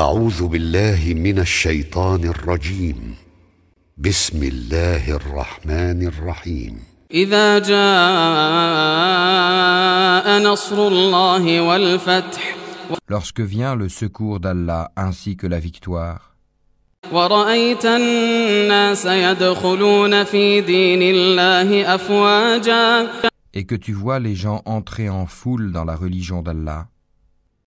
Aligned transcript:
أعوذ 0.00 0.47
بالله 0.47 1.13
من 1.13 1.39
الشيطان 1.39 2.23
الرجيم 2.23 3.15
بسم 3.97 4.43
الله 4.43 5.15
الرحمن 5.15 6.07
الرحيم 6.07 6.79
إذا 7.11 7.59
جاء 7.59 7.81
نصر 10.43 10.87
الله 10.87 11.61
والفتح 11.61 12.55
Lorsque 13.09 13.41
vient 13.41 13.75
le 13.75 13.89
secours 13.89 14.39
d'Allah 14.39 14.91
ainsi 14.95 15.35
que 15.35 15.47
la 15.47 15.59
victoire, 15.59 16.31
ورأيت 17.11 17.85
الناس 17.85 19.05
يدخلون 19.05 20.23
في 20.23 20.61
دين 20.61 21.01
الله 21.01 21.95
أفواجا 21.95 23.07
et 23.53 23.65
que 23.65 23.75
tu 23.75 23.91
vois 23.91 24.19
les 24.19 24.35
gens 24.35 24.61
entrer 24.65 25.09
en 25.09 25.25
foule 25.25 25.73
dans 25.73 25.83
la 25.83 25.97
religion 25.97 26.41
d'Allah, 26.41 26.87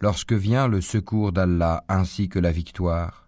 Lorsque 0.00 0.32
vient 0.32 0.68
le 0.68 0.80
secours 0.80 1.32
d'Allah 1.32 1.84
ainsi 1.88 2.28
que 2.28 2.38
la 2.38 2.52
victoire, 2.52 3.26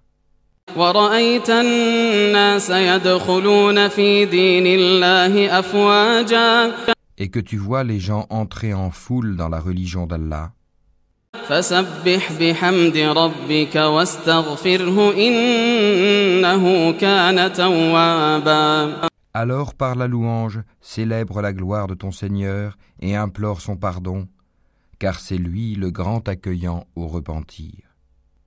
ورأيت 0.77 1.50
الناس 1.50 2.70
يدخلون 2.70 3.88
في 3.88 4.24
دين 4.24 4.66
الله 4.66 5.58
أفواجا 5.58 6.72
et 7.20 7.30
que 7.30 7.41
tu 7.41 7.56
vois 7.56 7.84
les 7.84 7.98
gens 7.98 8.27
entrer 8.30 8.74
en 8.74 8.91
foule 8.91 9.36
dans 9.36 9.48
la 9.48 9.61
religion 9.61 10.06
d'Allah, 10.06 10.52
فسبح 11.48 12.33
بحمد 12.41 12.97
ربك 12.97 13.77
واستغفره 13.77 15.14
إنه 15.14 16.92
كان 16.92 17.52
توابا 17.52 19.08
alors 19.34 19.74
par 19.74 19.94
la 19.94 20.08
louange, 20.08 20.61
célèbre 20.80 21.41
la 21.42 21.52
gloire 21.52 21.86
de 21.86 21.94
ton 21.94 22.11
Seigneur 22.11 22.77
et 23.00 23.14
implore 23.14 23.61
son 23.61 23.77
pardon, 23.77 24.27
car 25.03 25.19
c'est 25.19 25.37
lui 25.37 25.75
le 25.75 25.91
grand 25.91 26.29
accueillant 26.29 26.87
au 26.95 27.09
repentir. 27.09 27.92